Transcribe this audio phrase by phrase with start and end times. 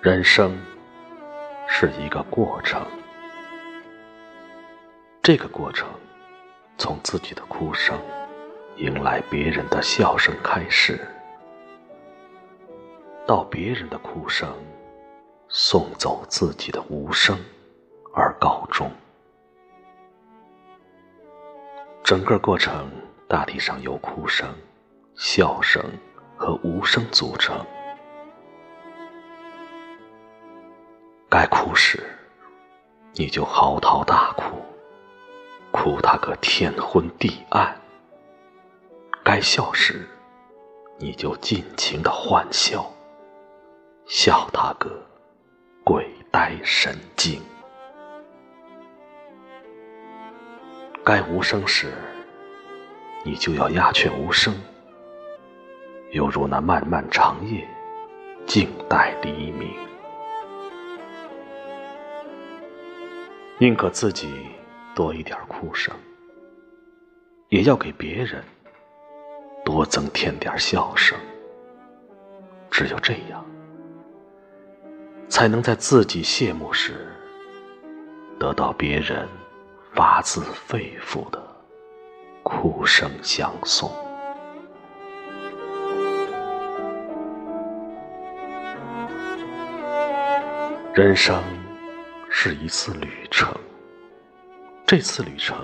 [0.00, 0.56] 人生
[1.66, 2.86] 是一个过程，
[5.20, 5.88] 这个过程
[6.78, 7.98] 从自己的哭声
[8.76, 11.04] 迎来别人的笑声开始，
[13.26, 14.48] 到别人的哭声
[15.48, 17.36] 送走自己的无声
[18.14, 18.88] 而告终。
[22.04, 22.88] 整个过程
[23.26, 24.48] 大体上由哭声、
[25.16, 25.82] 笑声
[26.36, 27.66] 和无声组成。
[31.40, 32.02] 该哭时，
[33.12, 34.60] 你就嚎啕大哭，
[35.70, 37.72] 哭他个天昏地暗；
[39.22, 40.04] 该笑时，
[40.98, 42.84] 你就尽情的欢笑，
[44.04, 44.90] 笑他个
[45.84, 47.40] 鬼呆神经。
[51.04, 51.92] 该无声时，
[53.22, 54.52] 你就要鸦雀无声，
[56.10, 57.64] 犹如那漫漫长夜，
[58.44, 59.72] 静待黎明。
[63.60, 64.32] 宁可自己
[64.94, 65.92] 多一点哭声，
[67.48, 68.40] 也要给别人
[69.64, 71.18] 多增添点笑声。
[72.70, 73.44] 只有这样，
[75.28, 77.08] 才能在自己谢幕时，
[78.38, 79.26] 得到别人
[79.92, 81.42] 发自肺腑的
[82.44, 83.90] 哭声相送。
[90.94, 91.42] 人生。
[92.30, 93.54] 是一次旅程，
[94.84, 95.56] 这次旅程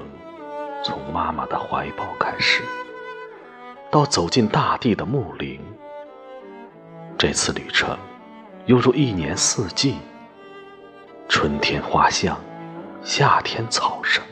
[0.84, 2.62] 从妈妈的怀抱开始，
[3.90, 5.60] 到走进大地的木林。
[7.18, 7.98] 这次旅程
[8.66, 9.96] 犹如一年四季：
[11.28, 12.38] 春天花香，
[13.02, 14.22] 夏天草生，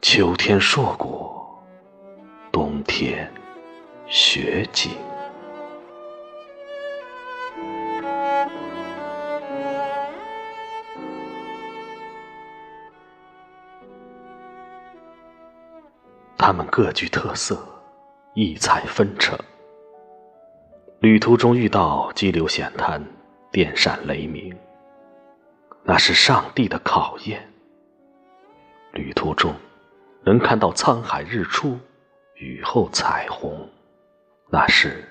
[0.00, 1.60] 秋天硕果，
[2.52, 3.28] 冬天
[4.06, 4.92] 雪景。
[16.46, 17.56] 他们各具特色，
[18.34, 19.34] 异彩纷呈。
[21.00, 23.02] 旅途中遇到激流险滩、
[23.50, 24.54] 电闪雷鸣，
[25.84, 27.40] 那是上帝的考验；
[28.92, 29.54] 旅途中
[30.22, 31.78] 能看到沧海日出、
[32.34, 33.66] 雨后彩虹，
[34.50, 35.02] 那是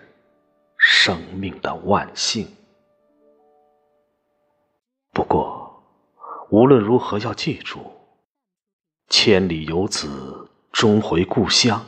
[0.77, 2.47] 生命的万幸。
[5.11, 5.83] 不过，
[6.51, 7.91] 无论如何要记住：
[9.09, 10.47] 千里游子。
[10.73, 11.85] 终回故乡，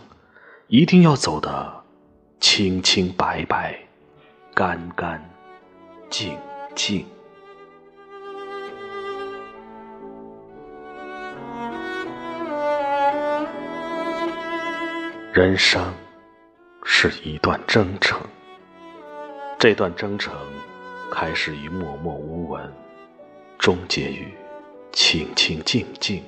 [0.67, 1.83] 一定要走得
[2.39, 3.77] 清清白白、
[4.53, 5.21] 干干
[6.09, 6.37] 净
[6.75, 7.05] 净。
[15.33, 15.93] 人生
[16.83, 18.21] 是一段征程，
[19.59, 20.33] 这段征程
[21.11, 22.71] 开始于默默无闻，
[23.57, 24.31] 终结于
[24.93, 26.23] 清清静静。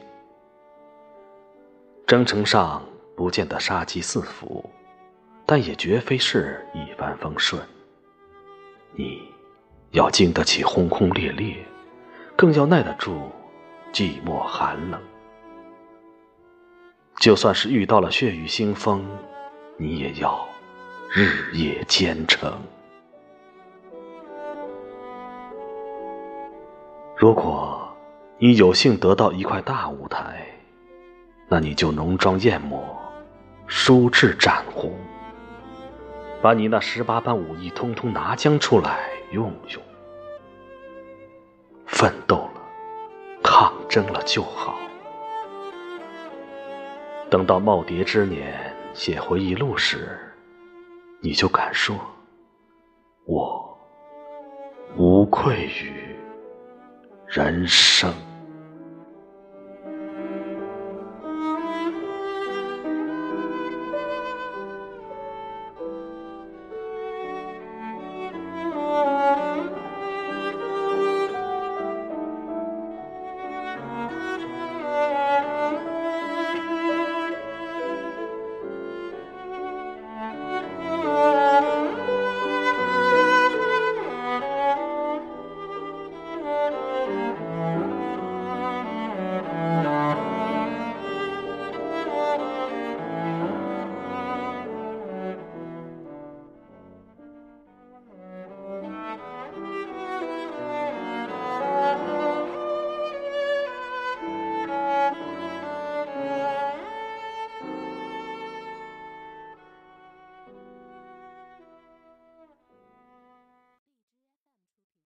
[2.08, 2.82] 征程上
[3.18, 4.64] 不见得杀机四伏，
[5.46, 7.62] 但也绝非是一帆风顺。
[8.94, 9.22] 你
[9.92, 11.58] 要经得起轰轰烈烈，
[12.38, 13.30] 更要耐得住
[13.92, 15.02] 寂寞寒冷。
[17.18, 19.06] 就算是遇到了血雨腥风，
[19.76, 20.48] 你也要
[21.12, 22.58] 日夜兼程。
[27.18, 27.86] 如果
[28.38, 30.48] 你有幸得到一块大舞台，
[31.50, 32.84] 那你就浓妆艳抹，
[33.68, 34.94] 梳至展红，
[36.42, 39.00] 把你那十八般武艺通通拿将出来
[39.32, 39.82] 用用。
[41.86, 42.62] 奋斗了，
[43.42, 44.78] 抗争了就好。
[47.30, 48.54] 等到耄耋之年
[48.94, 50.20] 写回忆录时，
[51.22, 51.96] 你就敢说
[53.26, 53.78] ：“我
[54.98, 56.16] 无愧于
[57.26, 58.14] 人生。”